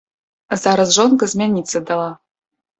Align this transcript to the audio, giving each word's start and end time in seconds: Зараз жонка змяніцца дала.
Зараз 0.61 0.95
жонка 0.97 1.29
змяніцца 1.35 1.85
дала. 1.93 2.11